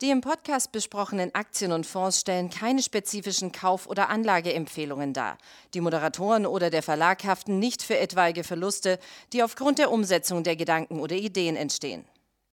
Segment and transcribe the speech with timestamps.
[0.00, 5.38] Die im Podcast besprochenen Aktien und Fonds stellen keine spezifischen Kauf- oder Anlageempfehlungen dar.
[5.74, 9.00] Die Moderatoren oder der Verlag haften nicht für etwaige Verluste,
[9.32, 12.04] die aufgrund der Umsetzung der Gedanken oder Ideen entstehen.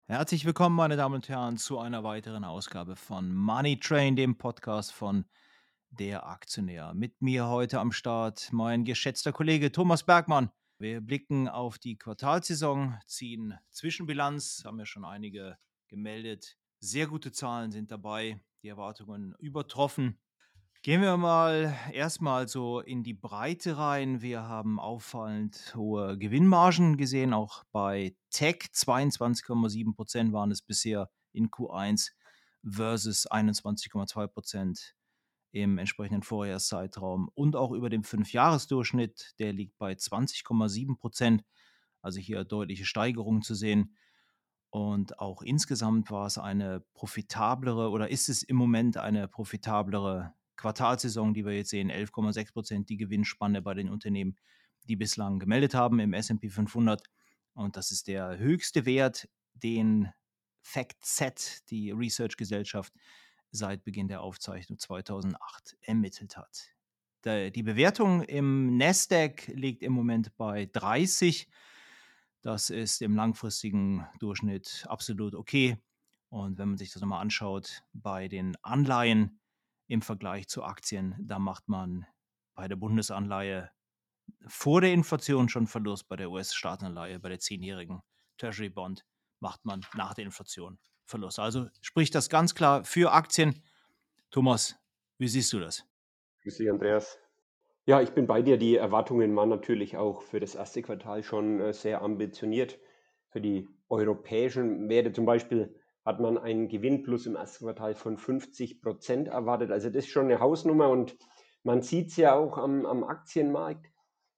[0.06, 4.94] Herzlich willkommen, meine Damen und Herren, zu einer weiteren Ausgabe von Money Train, dem Podcast
[4.94, 5.26] von
[5.90, 6.94] Der Aktionär.
[6.94, 10.50] Mit mir heute am Start mein geschätzter Kollege Thomas Bergmann.
[10.78, 15.58] Wir blicken auf die Quartalsaison, ziehen Zwischenbilanz, haben ja schon einige
[15.90, 20.20] gemeldet sehr gute Zahlen sind dabei, die Erwartungen übertroffen.
[20.82, 24.22] Gehen wir mal erstmal so in die Breite rein.
[24.22, 28.66] Wir haben auffallend hohe Gewinnmargen gesehen, auch bei Tech.
[28.74, 32.12] 22,7 Prozent waren es bisher in Q1
[32.70, 34.94] versus 21,2 Prozent
[35.52, 41.46] im entsprechenden Vorjahreszeitraum und auch über dem Fünfjahresdurchschnitt, der liegt bei 20,7 Prozent.
[42.02, 43.96] Also hier deutliche Steigerungen zu sehen.
[44.74, 51.36] Und auch insgesamt war es eine profitablere oder ist es im Moment eine profitablere Quartalsaison,
[51.36, 51.92] die wir jetzt sehen.
[51.92, 54.36] 11,6 Prozent die Gewinnspanne bei den Unternehmen,
[54.90, 57.04] die bislang gemeldet haben im SP 500.
[57.54, 60.10] Und das ist der höchste Wert, den
[60.64, 62.94] FactSet, die Research-Gesellschaft,
[63.52, 66.74] seit Beginn der Aufzeichnung 2008 ermittelt hat.
[67.26, 71.48] Die Bewertung im Nasdaq liegt im Moment bei 30.
[72.44, 75.78] Das ist im langfristigen Durchschnitt absolut okay.
[76.28, 79.40] Und wenn man sich das nochmal anschaut, bei den Anleihen
[79.88, 82.06] im Vergleich zu Aktien, da macht man
[82.54, 83.72] bei der Bundesanleihe
[84.46, 88.02] vor der Inflation schon Verlust, bei der US-Staatsanleihe, bei der zehnjährigen
[88.38, 89.06] Treasury Bond
[89.40, 91.40] macht man nach der Inflation Verlust.
[91.40, 93.64] Also spricht das ganz klar für Aktien.
[94.32, 94.76] Thomas,
[95.18, 95.86] wie siehst du das?
[96.42, 97.23] Grüß dich, Andreas.
[97.86, 98.58] Ja, ich bin bei dir.
[98.58, 102.80] Die Erwartungen waren natürlich auch für das erste Quartal schon äh, sehr ambitioniert.
[103.30, 108.82] Für die europäischen Werte zum Beispiel hat man einen Gewinnplus im ersten Quartal von 50
[108.82, 109.72] Prozent erwartet.
[109.72, 111.18] Also das ist schon eine Hausnummer und
[111.64, 113.92] man sieht es ja auch am, am Aktienmarkt,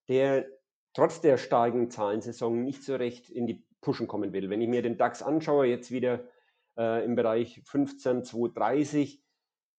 [0.08, 0.48] der
[0.94, 4.50] trotz der starken Zahlensaison nicht so recht in die Pushen kommen will.
[4.50, 6.28] Wenn ich mir den DAX anschaue, jetzt wieder
[6.78, 9.25] äh, im Bereich 15,230,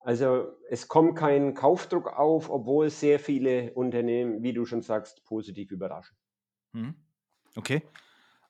[0.01, 5.71] also es kommt kein Kaufdruck auf, obwohl sehr viele Unternehmen, wie du schon sagst, positiv
[5.71, 6.17] überraschen.
[6.73, 6.95] Hm.
[7.57, 7.83] Okay.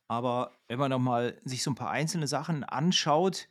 [0.09, 3.49] Aber wenn man nochmal sich so ein paar einzelne Sachen anschaut,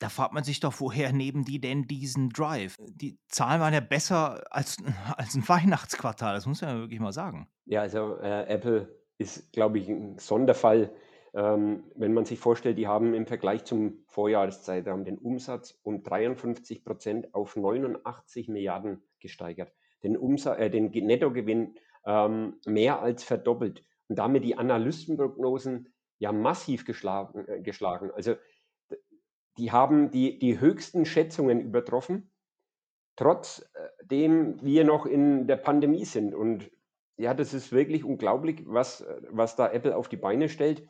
[0.00, 2.76] da fragt man sich doch, woher nehmen die denn diesen Drive?
[2.80, 4.78] Die Zahlen waren ja besser als,
[5.16, 7.48] als ein Weihnachtsquartal, das muss man ja wirklich mal sagen.
[7.66, 10.92] Ja, also äh, Apple ist, glaube ich, ein Sonderfall.
[11.34, 16.84] Ähm, wenn man sich vorstellt, die haben im Vergleich zum Vorjahreszeitraum den Umsatz um 53
[16.84, 19.72] Prozent auf 89 Milliarden gesteigert,
[20.04, 21.74] den, Umsatz, äh, den Nettogewinn
[22.06, 27.48] ähm, mehr als verdoppelt und damit die Analystenprognosen ja massiv geschlagen.
[27.48, 28.12] Äh, geschlagen.
[28.12, 28.36] Also
[29.58, 32.30] die haben die, die höchsten Schätzungen übertroffen,
[33.16, 36.34] trotzdem wir noch in der Pandemie sind.
[36.34, 36.70] Und
[37.16, 40.88] ja, das ist wirklich unglaublich, was, was da Apple auf die Beine stellt.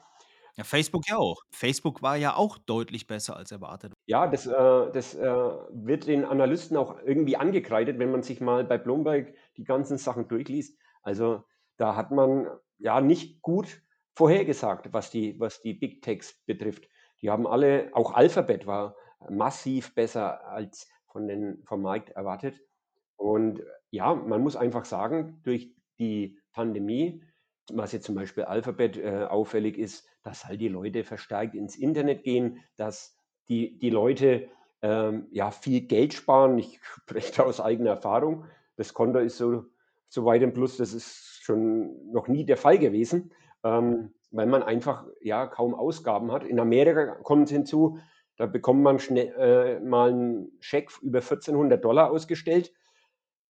[0.57, 1.43] Ja, Facebook ja auch.
[1.51, 3.93] Facebook war ja auch deutlich besser als erwartet.
[4.07, 8.65] Ja, das, äh, das äh, wird den Analysten auch irgendwie angekreidet, wenn man sich mal
[8.65, 10.79] bei Bloomberg die ganzen Sachen durchliest.
[11.03, 11.43] Also
[11.77, 12.47] da hat man
[12.79, 13.83] ja nicht gut
[14.15, 16.89] vorhergesagt, was die, was die Big Techs betrifft.
[17.21, 18.95] Die haben alle, auch Alphabet war
[19.29, 22.61] massiv besser als von den, vom Markt erwartet.
[23.17, 27.23] Und ja, man muss einfach sagen, durch die Pandemie
[27.73, 32.25] was jetzt zum Beispiel Alphabet äh, auffällig ist, dass halt die Leute verstärkt ins Internet
[32.25, 33.17] gehen, dass
[33.49, 34.49] die, die Leute
[34.83, 36.59] ähm, ja viel Geld sparen.
[36.59, 38.47] Ich spreche aus eigener Erfahrung.
[38.77, 39.67] Das Konto ist so,
[40.09, 44.63] so weit im Plus, das ist schon noch nie der Fall gewesen, ähm, weil man
[44.63, 46.43] einfach ja kaum Ausgaben hat.
[46.43, 47.99] In Amerika kommt es hinzu,
[48.37, 52.73] da bekommt man schnell, äh, mal einen Scheck über 1400 Dollar ausgestellt.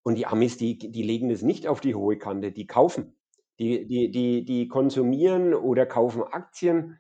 [0.03, 3.17] Und die Amis, die, die legen das nicht auf die hohe Kante, die kaufen.
[3.59, 6.99] Die, die, die, die konsumieren oder kaufen Aktien.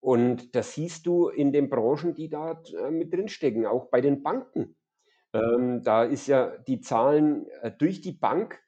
[0.00, 4.22] Und das siehst du in den Branchen, die da äh, mit drinstecken, auch bei den
[4.22, 4.74] Banken.
[5.32, 8.60] Ähm, da ist ja die Zahlen äh, durch die Bank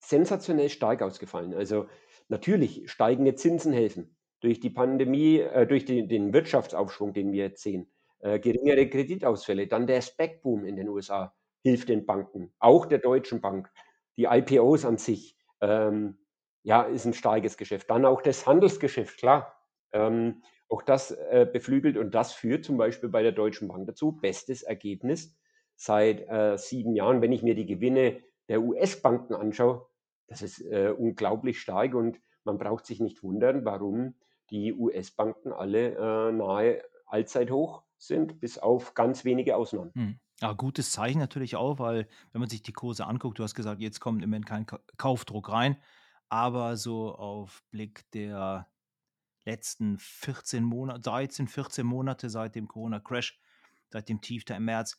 [0.00, 1.54] sensationell stark ausgefallen.
[1.54, 1.86] Also
[2.28, 4.16] natürlich steigende Zinsen helfen.
[4.40, 9.68] Durch die Pandemie, äh, durch die, den Wirtschaftsaufschwung, den wir jetzt sehen, äh, geringere Kreditausfälle,
[9.68, 13.70] dann der Spec-Boom in den USA hilft den Banken, auch der Deutschen Bank.
[14.16, 16.18] Die IPOs an sich, ähm,
[16.62, 17.90] ja, ist ein starkes Geschäft.
[17.90, 19.54] Dann auch das Handelsgeschäft, klar.
[19.92, 24.12] Ähm, auch das äh, beflügelt und das führt zum Beispiel bei der Deutschen Bank dazu.
[24.12, 25.36] Bestes Ergebnis
[25.76, 27.20] seit äh, sieben Jahren.
[27.20, 29.86] Wenn ich mir die Gewinne der US-Banken anschaue,
[30.28, 34.14] das ist äh, unglaublich stark und man braucht sich nicht wundern, warum
[34.50, 39.92] die US-Banken alle äh, nahe Allzeithoch sind, bis auf ganz wenige Ausnahmen.
[39.94, 40.18] Hm.
[40.40, 43.80] Ja, gutes Zeichen natürlich auch, weil wenn man sich die Kurse anguckt, du hast gesagt,
[43.80, 44.66] jetzt kommt im Moment kein
[44.96, 45.76] Kaufdruck rein,
[46.32, 48.66] aber so auf Blick der
[49.44, 53.38] letzten 14 Monate, 13, 14 Monate seit dem Corona-Crash,
[53.90, 54.98] seit dem Tief da im März,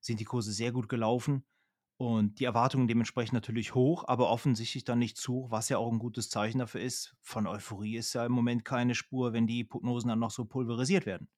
[0.00, 1.44] sind die Kurse sehr gut gelaufen
[1.98, 5.98] und die Erwartungen dementsprechend natürlich hoch, aber offensichtlich dann nicht zu was ja auch ein
[5.98, 7.16] gutes Zeichen dafür ist.
[7.20, 11.04] Von Euphorie ist ja im Moment keine Spur, wenn die Prognosen dann noch so pulverisiert
[11.04, 11.28] werden.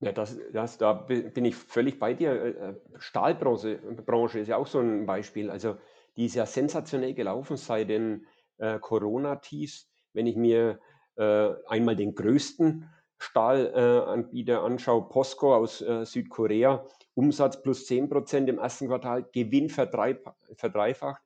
[0.00, 2.30] Ja, das, das, da bin ich völlig bei dir.
[2.30, 3.76] Äh, äh, Stahlbranche
[4.06, 5.50] Branche ist ja auch so ein Beispiel.
[5.50, 5.76] Also
[6.16, 8.26] die ist ja sensationell gelaufen seit den
[8.58, 9.88] äh, Corona-Tiefs.
[10.12, 10.80] Wenn ich mir
[11.16, 12.88] äh, einmal den größten
[13.18, 19.68] Stahlanbieter äh, anschaue, POSCO aus äh, Südkorea, Umsatz plus 10 Prozent im ersten Quartal, Gewinn
[19.68, 21.22] verdreifacht.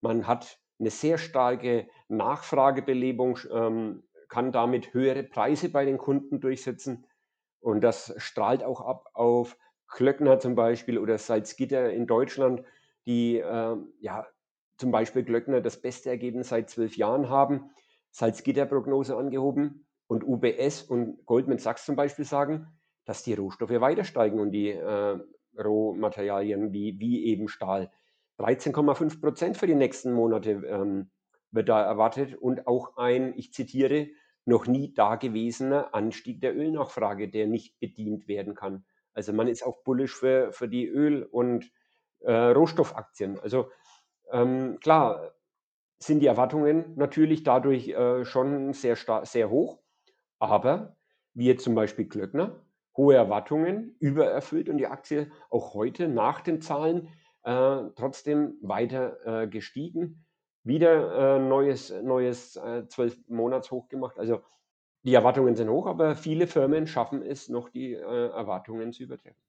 [0.00, 7.06] Man hat eine sehr starke Nachfragebelebung, ähm, kann damit höhere Preise bei den Kunden durchsetzen.
[7.60, 9.56] Und das strahlt auch ab auf
[9.88, 12.62] Klöckner zum Beispiel oder Salzgitter in Deutschland,
[13.06, 14.26] die äh, ja
[14.76, 17.70] zum Beispiel Glöckner das beste Ergebnis seit zwölf Jahren haben,
[18.10, 22.66] Salzgitter-Prognose angehoben und UBS und Goldman Sachs zum Beispiel sagen,
[23.04, 25.18] dass die Rohstoffe weiter steigen und die äh,
[25.58, 27.90] Rohmaterialien wie, wie eben Stahl.
[28.38, 31.10] 13,5 Prozent für die nächsten Monate ähm,
[31.50, 34.08] wird da erwartet und auch ein, ich zitiere,
[34.44, 38.84] noch nie dagewesener Anstieg der Ölnachfrage, der nicht bedient werden kann.
[39.14, 41.70] Also man ist auch bullisch für, für die Öl- und
[42.20, 43.38] äh, Rohstoffaktien.
[43.40, 43.70] Also
[44.30, 45.32] ähm, klar
[45.98, 49.80] sind die Erwartungen natürlich dadurch äh, schon sehr, sehr hoch,
[50.38, 50.96] aber
[51.34, 52.60] wie jetzt zum Beispiel Glöckner,
[52.96, 57.08] hohe Erwartungen, übererfüllt und die Aktie auch heute nach den Zahlen
[57.42, 60.24] äh, trotzdem weiter äh, gestiegen
[60.64, 64.18] wieder äh, neues, neues äh, 12 Monats hoch gemacht.
[64.18, 64.42] Also
[65.02, 69.40] die Erwartungen sind hoch, aber viele Firmen schaffen es noch, die äh, Erwartungen zu übertreffen.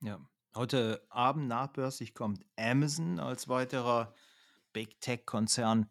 [0.00, 0.20] Ja,
[0.54, 4.14] heute Abend nachbörslich kommt Amazon als weiterer
[4.72, 5.90] Big Tech-Konzern.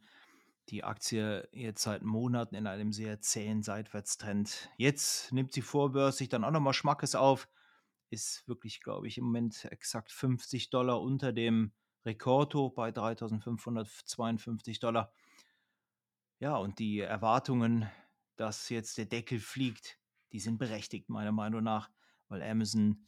[0.69, 4.69] Die Aktie jetzt seit Monaten in einem sehr zähen Seitwärtstrend.
[4.77, 7.49] Jetzt nimmt sie vorbörslich dann auch nochmal Schmackes auf.
[8.09, 11.73] Ist wirklich, glaube ich, im Moment exakt 50 Dollar unter dem
[12.05, 15.11] Rekordhoch bei 3.552 Dollar.
[16.39, 17.89] Ja, und die Erwartungen,
[18.35, 19.99] dass jetzt der Deckel fliegt,
[20.31, 21.89] die sind berechtigt, meiner Meinung nach,
[22.27, 23.05] weil Amazon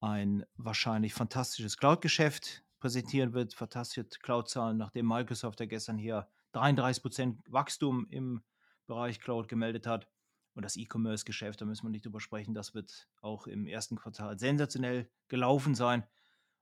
[0.00, 8.06] ein wahrscheinlich fantastisches Cloud-Geschäft präsentieren wird, fantastische Cloud-Zahlen, nachdem Microsoft ja gestern hier 33% Wachstum
[8.10, 8.42] im
[8.86, 10.08] Bereich Cloud gemeldet hat.
[10.54, 14.38] Und das E-Commerce-Geschäft, da müssen wir nicht drüber sprechen, das wird auch im ersten Quartal
[14.38, 16.04] sensationell gelaufen sein.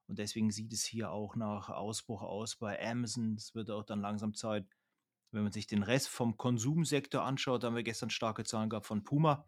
[0.07, 3.35] Und deswegen sieht es hier auch nach Ausbruch aus bei Amazon.
[3.35, 4.67] Es wird auch dann langsam Zeit,
[5.31, 8.87] wenn man sich den Rest vom Konsumsektor anschaut, da haben wir gestern starke Zahlen gehabt
[8.87, 9.47] von Puma.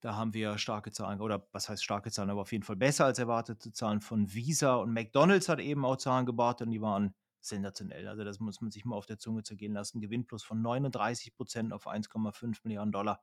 [0.00, 3.04] Da haben wir starke Zahlen, oder was heißt starke Zahlen, aber auf jeden Fall besser
[3.04, 7.14] als erwartete Zahlen von Visa und McDonalds hat eben auch Zahlen gebracht und die waren
[7.40, 8.08] sensationell.
[8.08, 10.00] Also das muss man sich mal auf der Zunge zergehen lassen.
[10.00, 13.22] Gewinn plus von 39 Prozent auf 1,5 Milliarden Dollar.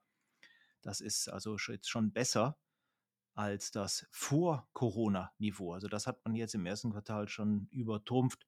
[0.81, 2.57] Das ist also jetzt schon besser
[3.33, 5.73] als das Vor-Corona-Niveau.
[5.73, 8.47] Also das hat man jetzt im ersten Quartal schon übertrumpft.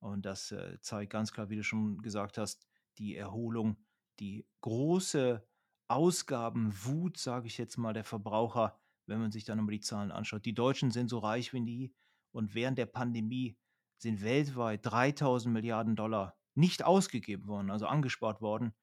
[0.00, 2.66] Und das äh, zeigt ganz klar, wie du schon gesagt hast,
[2.98, 3.76] die Erholung,
[4.18, 5.46] die große
[5.88, 10.44] Ausgabenwut, sage ich jetzt mal, der Verbraucher, wenn man sich dann nochmal die Zahlen anschaut.
[10.44, 11.94] Die Deutschen sind so reich wie nie
[12.30, 13.56] und während der Pandemie
[13.96, 18.74] sind weltweit 3000 Milliarden Dollar nicht ausgegeben worden, also angespart worden.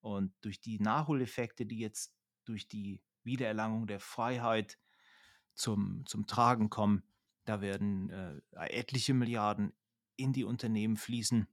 [0.00, 4.78] Und durch die Nachholeffekte, die jetzt durch die Wiedererlangung der Freiheit
[5.54, 7.02] zum, zum Tragen kommen.
[7.44, 9.72] Da werden äh, etliche Milliarden
[10.16, 11.46] in die Unternehmen fließen.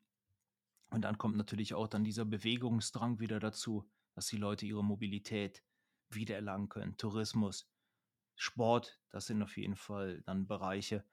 [0.89, 5.63] Und dann kommt natürlich auch dann dieser Bewegungsdrang wieder dazu, dass die Leute ihre Mobilität
[6.09, 6.97] wiedererlangen können.
[6.97, 7.69] Tourismus,
[8.35, 11.05] Sport, das sind auf jeden Fall dann Bereiche.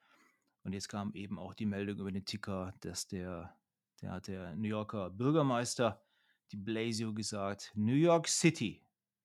[0.64, 3.56] Und jetzt kam eben auch die Meldung über den Ticker, dass der,
[4.00, 6.02] der, der New Yorker Bürgermeister,
[6.50, 8.82] die Blasio gesagt, New York City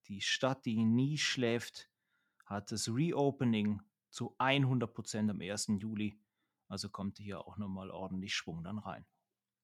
[0.07, 1.89] die Stadt, die nie schläft,
[2.45, 5.67] hat das Reopening zu 100 Prozent am 1.
[5.79, 6.19] Juli.
[6.67, 9.05] Also kommt hier auch nochmal ordentlich Schwung dann rein.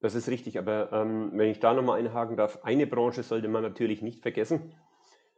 [0.02, 3.64] Das ist richtig, aber ähm, wenn ich da nochmal einhaken darf, eine Branche sollte man
[3.64, 4.74] natürlich nicht vergessen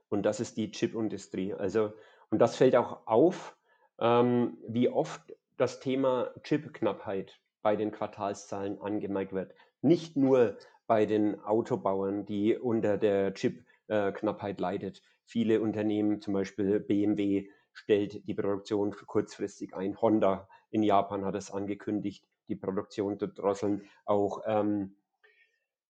[0.09, 1.53] und das ist die Chipindustrie.
[1.53, 1.93] Also,
[2.29, 3.57] und das fällt auch auf,
[3.99, 5.21] ähm, wie oft
[5.57, 9.53] das Thema Chipknappheit bei den Quartalszahlen angemerkt wird.
[9.81, 14.11] Nicht nur bei den Autobauern, die unter der Chip äh,
[14.57, 15.01] leidet.
[15.25, 19.99] Viele Unternehmen, zum Beispiel BMW, stellt die Produktion kurzfristig ein.
[20.01, 23.83] Honda in Japan hat es angekündigt, die Produktion zu drosseln.
[24.05, 24.95] Auch ähm,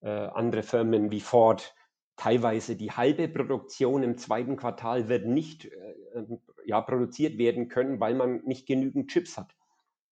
[0.02, 1.76] äh, andere Firmen wie Ford
[2.16, 6.26] teilweise die halbe Produktion im zweiten Quartal wird nicht äh,
[6.66, 9.56] ja, produziert werden können, weil man nicht genügend Chips hat.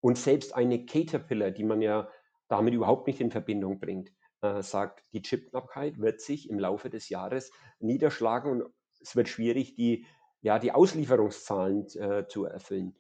[0.02, 2.10] Und selbst eine Caterpillar, die man ja
[2.48, 7.10] damit überhaupt nicht in Verbindung bringt, äh, sagt, die Chipknappheit wird sich im Laufe des
[7.10, 10.06] Jahres niederschlagen und es wird schwierig, die,
[10.42, 12.96] ja, die Auslieferungszahlen äh, zu erfüllen.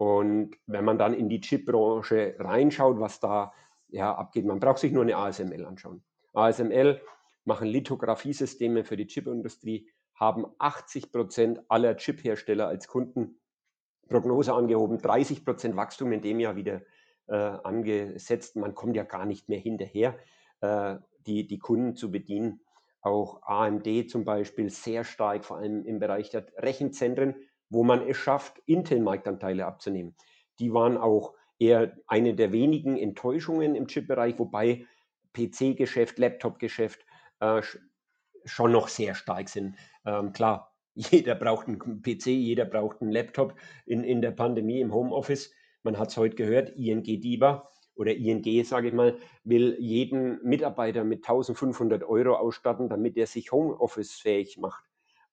[0.00, 3.52] Und wenn man dann in die Chipbranche reinschaut, was da
[3.88, 6.02] ja, abgeht, man braucht sich nur eine ASML anschauen.
[6.32, 7.02] ASML
[7.44, 13.42] machen Lithografiesysteme für die Chipindustrie, haben 80 Prozent aller Chiphersteller als Kunden.
[14.08, 16.80] Prognose angehoben, 30 Prozent Wachstum in dem Jahr wieder
[17.26, 18.56] äh, angesetzt.
[18.56, 20.16] Man kommt ja gar nicht mehr hinterher,
[20.62, 22.62] äh, die, die Kunden zu bedienen.
[23.02, 27.34] Auch AMD zum Beispiel sehr stark, vor allem im Bereich der Rechenzentren,
[27.70, 30.14] wo man es schafft, Intel-Marktanteile abzunehmen.
[30.58, 34.86] Die waren auch eher eine der wenigen Enttäuschungen im Chip-Bereich, wobei
[35.32, 37.06] PC-Geschäft, Laptop-Geschäft
[37.38, 37.62] äh,
[38.44, 39.76] schon noch sehr stark sind.
[40.04, 43.54] Ähm, klar, jeder braucht einen PC, jeder braucht einen Laptop
[43.86, 45.52] in, in der Pandemie im Homeoffice.
[45.82, 51.04] Man hat es heute gehört, ING DIBA oder ING, sage ich mal, will jeden Mitarbeiter
[51.04, 54.89] mit 1500 Euro ausstatten, damit er sich Homeoffice-fähig macht.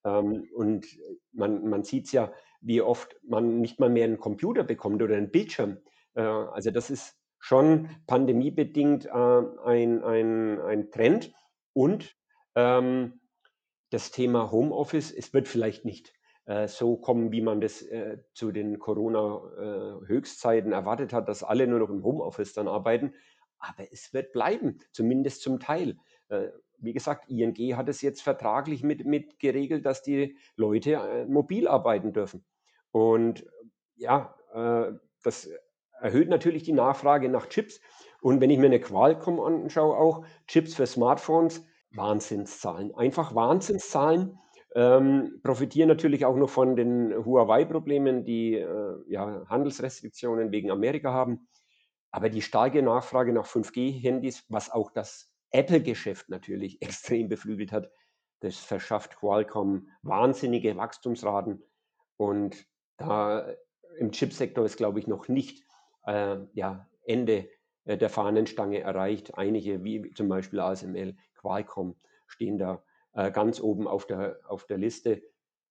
[0.08, 0.86] Ähm, und
[1.32, 5.16] man, man sieht es ja, wie oft man nicht mal mehr einen Computer bekommt oder
[5.16, 5.78] einen Bildschirm.
[6.14, 11.32] Äh, also das ist schon pandemiebedingt äh, ein, ein, ein Trend.
[11.72, 12.16] Und
[12.54, 13.20] ähm,
[13.90, 16.12] das Thema Homeoffice, es wird vielleicht nicht
[16.46, 21.66] äh, so kommen, wie man das äh, zu den Corona-Höchstzeiten äh, erwartet hat, dass alle
[21.66, 23.14] nur noch im Homeoffice dann arbeiten.
[23.58, 25.96] Aber es wird bleiben, zumindest zum Teil.
[26.78, 31.26] Äh, wie gesagt, ING hat es jetzt vertraglich mit, mit geregelt, dass die Leute äh,
[31.26, 32.44] mobil arbeiten dürfen.
[32.90, 33.44] Und
[33.96, 34.34] ja,
[35.22, 35.50] das
[36.00, 37.80] erhöht natürlich die Nachfrage nach Chips.
[38.22, 42.94] Und wenn ich mir eine Qualcomm anschaue, auch Chips für Smartphones, Wahnsinnszahlen.
[42.94, 44.38] Einfach Wahnsinnszahlen.
[44.74, 51.48] Ähm, profitieren natürlich auch noch von den Huawei-Problemen, die äh, ja, Handelsrestriktionen wegen Amerika haben.
[52.10, 57.90] Aber die starke Nachfrage nach 5G-Handys, was auch das Apple-Geschäft natürlich extrem beflügelt hat,
[58.40, 61.62] das verschafft Qualcomm wahnsinnige Wachstumsraten.
[62.16, 63.52] Und da
[63.98, 65.64] im Chipsektor ist, glaube ich, noch nicht
[66.06, 67.48] äh, ja, Ende
[67.84, 69.36] äh, der Fahnenstange erreicht.
[69.36, 72.82] Einige, wie zum Beispiel ASML, Qualcomm, stehen da
[73.14, 75.22] äh, ganz oben auf der, auf der Liste.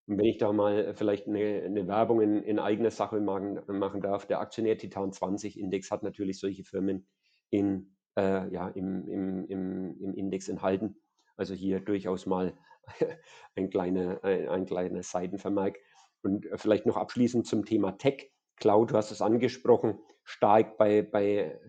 [0.08, 4.02] Und wenn ich da mal vielleicht eine, eine Werbung in, in, eigener Sache machen, machen
[4.02, 7.08] darf, der Aktionär Titan 20 Index hat natürlich solche Firmen
[7.50, 10.98] in, äh, ja, im, im, im, im Index enthalten.
[11.38, 12.54] Also hier durchaus mal
[13.56, 15.78] ein kleiner, ein, ein kleiner Seitenvermerk.
[16.24, 18.32] Und vielleicht noch abschließend zum Thema Tech.
[18.58, 21.60] Cloud, du hast es angesprochen, stark bei, bei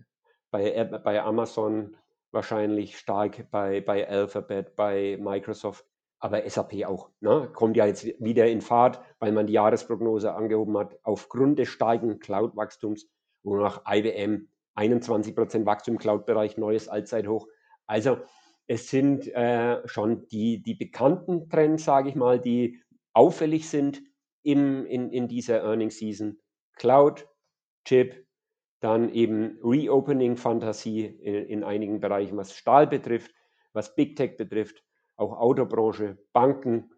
[0.51, 1.95] bei, bei Amazon
[2.31, 5.85] wahrscheinlich stark bei, bei Alphabet, bei Microsoft,
[6.19, 7.09] aber SAP auch.
[7.21, 7.49] Ne?
[7.53, 12.19] Kommt ja jetzt wieder in Fahrt, weil man die Jahresprognose angehoben hat, aufgrund des steigenden
[12.19, 13.07] Cloud-Wachstums,
[13.43, 17.47] wonach IBM 21% Wachstum im Cloud-Bereich, neues Allzeithoch.
[17.87, 18.17] Also
[18.67, 22.81] es sind äh, schon die, die bekannten Trends, sage ich mal, die
[23.13, 24.01] auffällig sind
[24.43, 26.39] im, in, in dieser Earnings Season.
[26.75, 27.27] Cloud,
[27.83, 28.25] Chip,
[28.79, 33.33] dann eben Reopening-Fantasie in, in, einigen Bereichen, was Stahl betrifft,
[33.73, 34.83] was Big Tech betrifft,
[35.15, 36.91] auch Autobranche, Banken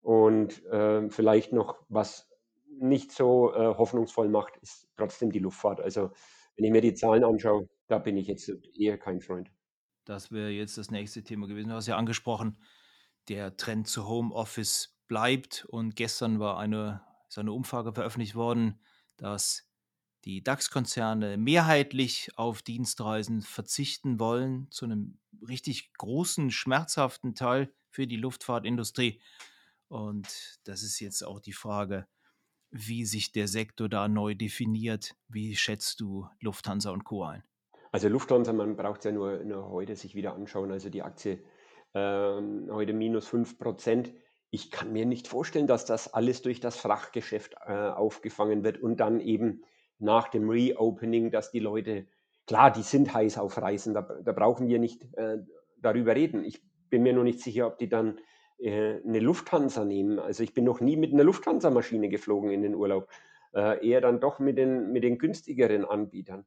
[0.00, 2.30] und äh, vielleicht noch, was
[2.80, 5.80] nicht so äh, hoffnungsvoll macht, ist trotzdem die Luftfahrt.
[5.80, 6.12] Also
[6.58, 9.50] wenn ich mir die Zahlen anschaue, da bin ich jetzt eher kein Freund.
[10.04, 11.68] Das wäre jetzt das nächste Thema gewesen.
[11.68, 12.58] Du hast ja angesprochen,
[13.28, 18.80] der Trend zu Homeoffice bleibt und gestern war eine, ist eine Umfrage veröffentlicht worden,
[19.16, 19.70] dass
[20.24, 28.16] die DAX-Konzerne mehrheitlich auf Dienstreisen verzichten wollen, zu einem richtig großen, schmerzhaften Teil für die
[28.16, 29.20] Luftfahrtindustrie.
[29.86, 32.08] Und das ist jetzt auch die Frage,
[32.70, 35.14] wie sich der Sektor da neu definiert.
[35.28, 37.24] Wie schätzt du Lufthansa und Co.
[37.24, 37.42] ein?
[37.92, 40.70] Also Lufthansa, man braucht es ja nur, nur heute sich wieder anschauen.
[40.70, 41.42] Also die Aktie
[41.94, 44.12] ähm, heute minus 5 Prozent.
[44.50, 48.98] Ich kann mir nicht vorstellen, dass das alles durch das Frachtgeschäft äh, aufgefangen wird und
[48.98, 49.62] dann eben
[49.98, 52.06] nach dem Reopening, dass die Leute,
[52.46, 55.38] klar, die sind heiß auf Reisen, da, da brauchen wir nicht äh,
[55.80, 56.44] darüber reden.
[56.44, 58.18] Ich bin mir nur nicht sicher, ob die dann
[58.58, 60.18] äh, eine Lufthansa nehmen.
[60.18, 63.08] Also ich bin noch nie mit einer Lufthansa-Maschine geflogen in den Urlaub.
[63.54, 66.44] Äh, eher dann doch mit den, mit den günstigeren Anbietern.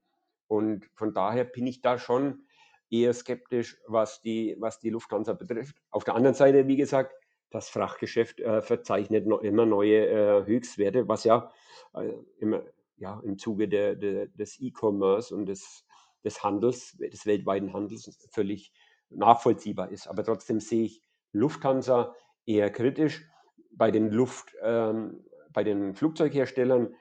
[0.47, 2.45] Und von daher bin ich da schon
[2.89, 5.77] eher skeptisch, was die, was die Lufthansa betrifft.
[5.89, 7.15] Auf der anderen Seite, wie gesagt,
[7.49, 11.51] das Frachtgeschäft äh, verzeichnet noch immer neue äh, Höchstwerte, was ja
[11.93, 12.63] äh, immer
[12.97, 15.85] ja, im Zuge der, der, des E-Commerce und des,
[16.23, 18.71] des Handels, des weltweiten Handels völlig
[19.09, 20.07] nachvollziehbar ist.
[20.07, 23.27] Aber trotzdem sehe ich Lufthansa eher kritisch.
[23.71, 25.23] Bei den Luft, ähm,
[25.53, 26.93] bei den Flugzeugherstellern,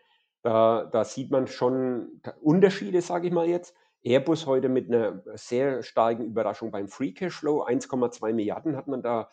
[0.43, 3.75] da, da sieht man schon Unterschiede, sage ich mal jetzt.
[4.03, 7.65] Airbus heute mit einer sehr starken Überraschung beim Free Cashflow.
[7.65, 9.29] 1,2 Milliarden hat man da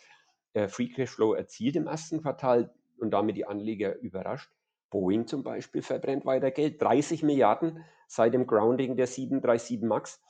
[0.53, 4.51] äh, Free Cashflow erzielt im ersten Quartal und damit die Anleger überrascht.
[4.89, 6.81] Boeing zum Beispiel verbrennt weiter Geld.
[6.81, 10.21] 30 Milliarden seit dem Grounding der 737 MAX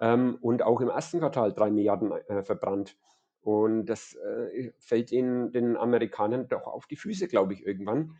[0.00, 2.96] ähm, und auch im ersten Quartal 3 Milliarden äh, verbrannt.
[3.46, 8.16] Und das äh, fällt in den Amerikanern doch auf die Füße, glaube ich, irgendwann.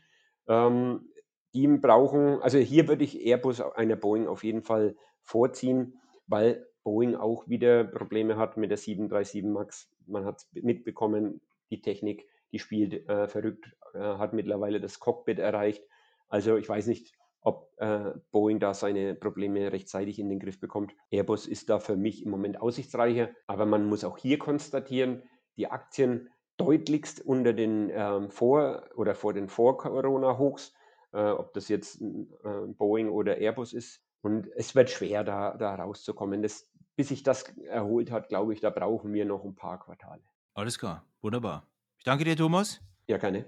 [0.46, 1.08] Ähm,
[1.52, 7.16] die brauchen, also hier würde ich Airbus einer Boeing auf jeden Fall vorziehen, weil Boeing
[7.16, 9.90] auch wieder Probleme hat mit der 737 MAX.
[10.06, 11.40] Man hat mitbekommen,
[11.70, 15.82] die Technik, die spielt äh, verrückt, äh, hat mittlerweile das Cockpit erreicht.
[16.28, 17.16] Also ich weiß nicht,
[17.46, 20.92] ob äh, Boeing da seine Probleme rechtzeitig in den Griff bekommt.
[21.12, 25.22] Airbus ist da für mich im Moment aussichtsreicher, aber man muss auch hier konstatieren,
[25.56, 30.74] die Aktien deutlichst unter den ähm, vor oder vor den Vor-Corona-Hochs,
[31.12, 34.02] äh, ob das jetzt äh, Boeing oder Airbus ist.
[34.22, 36.42] Und es wird schwer, da, da rauszukommen.
[36.42, 40.22] Das, bis sich das erholt hat, glaube ich, da brauchen wir noch ein paar Quartale.
[40.54, 41.68] Alles klar, wunderbar.
[41.98, 42.80] Ich danke dir, Thomas.
[43.06, 43.44] Ja, gerne.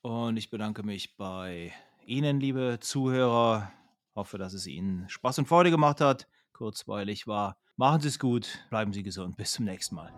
[0.00, 1.72] Und ich bedanke mich bei
[2.06, 3.72] Ihnen, liebe Zuhörer.
[4.14, 7.56] Hoffe, dass es Ihnen Spaß und Freude gemacht hat, kurzweilig war.
[7.76, 9.36] Machen Sie es gut, bleiben Sie gesund.
[9.36, 10.12] Bis zum nächsten Mal.